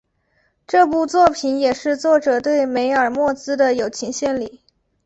[0.65, 4.61] 这部作品也是作者对梅尔莫兹的友情献礼。